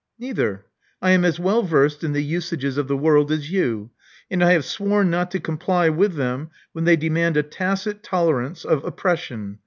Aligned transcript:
Neither. 0.17 0.65
I 0.99 1.11
am 1.11 1.23
as 1.23 1.39
well 1.39 1.61
versed 1.61 2.03
in 2.03 2.11
the 2.13 2.23
usages 2.23 2.75
of 2.79 2.87
the 2.87 2.97
world 2.97 3.31
as 3.31 3.51
you; 3.51 3.91
and 4.31 4.43
I 4.43 4.53
have 4.53 4.65
sworn 4.65 5.11
not 5.11 5.29
to 5.29 5.39
comply 5.39 5.89
with 5.89 6.15
them 6.15 6.49
when 6.73 6.85
they 6.85 6.95
demand 6.95 7.37
a 7.37 7.43
tacit 7.43 8.01
tolerance 8.01 8.65
of 8.65 8.81
oppres 8.81 9.17
sion. 9.19 9.59